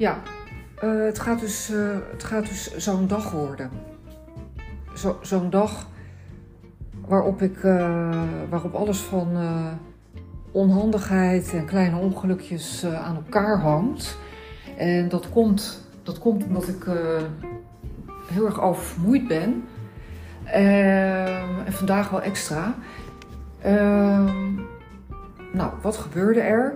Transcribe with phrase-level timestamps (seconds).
[0.00, 0.18] Ja,
[0.78, 3.70] eh, het gaat dus, eh, het gaat dus zo'n dag worden.
[4.94, 5.86] Zo, zo'n dag
[7.06, 9.28] waarop, ik, eh, waarop alles van
[10.52, 14.18] onhandigheid en kleine ongelukjes aan elkaar hangt.
[14.76, 16.84] En dat komt, dat komt omdat ik
[18.32, 19.64] heel erg oververmoeid ben.
[20.44, 22.74] en vandaag wel extra.
[23.62, 24.54] Ehm,
[25.52, 26.74] nou, wat gebeurde er?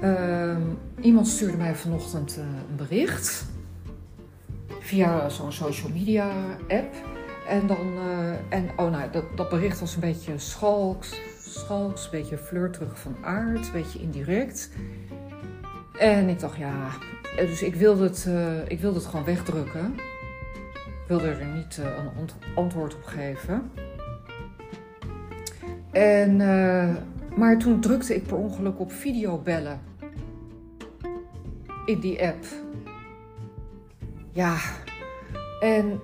[0.00, 0.62] Ehm,
[1.00, 3.46] iemand stuurde mij vanochtend uh, een bericht
[4.80, 6.30] via zo'n social media
[6.68, 6.94] app.
[7.48, 12.10] En dan, uh, en oh nou, dat, dat bericht was een beetje schalks, schalks, een
[12.10, 14.70] beetje flirterig van aard, een beetje indirect.
[15.98, 16.88] En ik dacht, ja,
[17.36, 18.28] eh, dus ik wilde het,
[18.68, 19.94] ik wilde het gewoon wegdrukken.
[20.74, 23.70] Ik wilde er niet een antwoord op geven.
[25.90, 26.40] En,
[27.36, 29.80] maar toen drukte ik per ongeluk op videobellen
[31.86, 32.44] in die app.
[34.32, 34.56] Ja,
[35.60, 36.00] en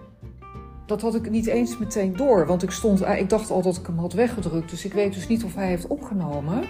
[0.87, 2.47] dat had ik niet eens meteen door.
[2.47, 4.71] Want ik, stond, ik dacht al dat ik hem had weggedrukt.
[4.71, 6.65] Dus ik weet dus niet of hij heeft opgenomen.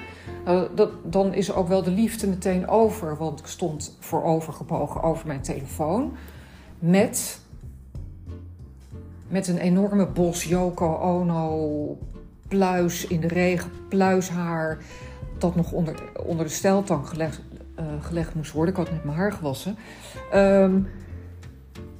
[0.48, 3.16] Uh, dat, dan is ook wel de liefde meteen over.
[3.16, 6.12] Want ik stond voorovergebogen over mijn telefoon.
[6.78, 7.40] Met,
[9.28, 11.98] met een enorme bos Yoko Ono
[12.50, 14.78] pluis in de regen, pluishaar.
[15.38, 17.40] Dat nog onder, onder de steltang gelegd,
[17.78, 18.74] uh, gelegd moest worden.
[18.74, 19.76] Ik had net mijn haar gewassen.
[20.34, 20.88] Um,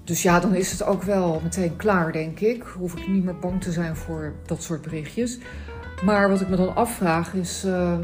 [0.05, 2.63] dus ja, dan is het ook wel meteen klaar, denk ik.
[2.63, 5.39] Hoef ik niet meer bang te zijn voor dat soort berichtjes.
[6.05, 7.65] Maar wat ik me dan afvraag is.
[7.65, 7.99] Uh,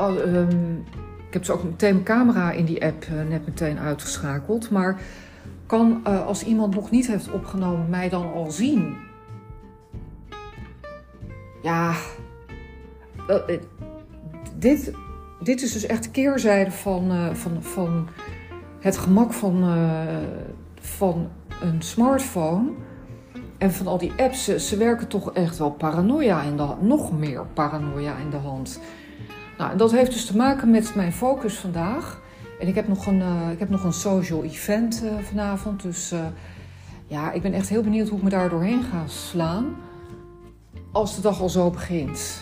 [0.00, 0.84] um,
[1.26, 4.70] ik heb dus ook meteen mijn camera in die app uh, net meteen uitgeschakeld.
[4.70, 5.00] Maar
[5.66, 8.96] kan als iemand nog niet heeft opgenomen, mij dan al zien?
[11.62, 11.94] Ja,
[14.58, 14.92] dit,
[15.40, 18.08] dit is dus echt de keerzijde van, uh, van, van
[18.80, 19.64] het gemak van,
[20.80, 21.28] van
[21.60, 22.70] een smartphone.
[23.58, 27.46] En van al die apps, ze, werken toch echt wel paranoia in de Nog meer
[27.54, 28.80] paranoia in de hand.
[29.58, 32.20] Nou, en dat heeft dus te maken met mijn focus vandaag.
[32.60, 33.22] En ik heb nog een,
[33.52, 35.82] ik heb nog een social event vanavond.
[35.82, 36.14] Dus
[37.06, 39.76] ja, ik ben echt heel benieuwd hoe ik me daar doorheen ga slaan.
[40.92, 42.40] Als de dag al zo begint.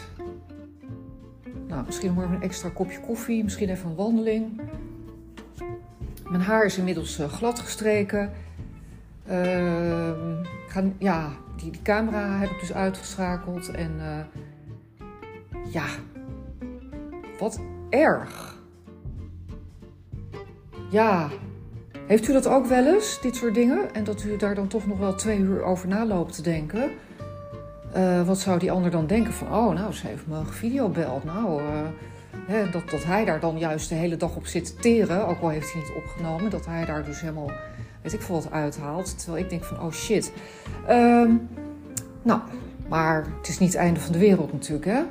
[1.66, 4.60] Nou, misschien nog een extra kopje koffie, misschien even een wandeling.
[6.30, 8.32] Mijn haar is inmiddels uh, glad gestreken.
[10.68, 13.70] Ga, ja, die, die, camera heb ik dus uitgeschakeld.
[13.70, 14.18] En uh,
[15.72, 15.86] ja,
[17.38, 17.60] wat
[17.90, 18.58] erg.
[20.90, 21.28] Ja,
[22.06, 23.94] heeft u dat ook wel eens, dit soort dingen?
[23.94, 26.90] En dat u daar dan toch nog wel twee uur over naloopt te denken?
[27.96, 31.24] Uh, wat zou die ander dan denken van, oh, nou, ze heeft me gevideobeld.
[31.24, 31.68] Nou, uh,
[32.46, 35.40] hè, dat, dat hij daar dan juist de hele dag op zit te teren, ook
[35.40, 37.50] al heeft hij niet opgenomen, dat hij daar dus helemaal,
[38.02, 39.18] weet ik veel wat uithaalt.
[39.18, 40.32] Terwijl ik denk van, oh shit.
[40.88, 41.28] Uh,
[42.22, 42.40] nou,
[42.88, 45.02] maar het is niet het einde van de wereld natuurlijk, hè.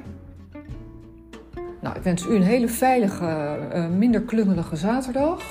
[1.82, 5.42] Nou, ik wens u een hele veilige, uh, minder klungelige zaterdag.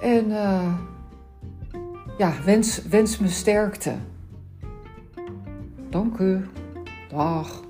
[0.00, 0.28] En
[2.18, 3.92] ja, wens, wens me sterkte.
[5.90, 6.42] Dank u.
[7.10, 7.65] Dag.